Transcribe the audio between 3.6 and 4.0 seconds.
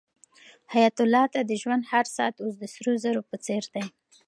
دی.